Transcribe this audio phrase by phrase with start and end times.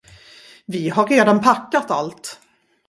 [0.65, 2.39] Vi har redan packat allt.